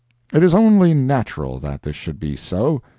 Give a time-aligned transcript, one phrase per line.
[0.33, 2.81] It is only natural that this should be so.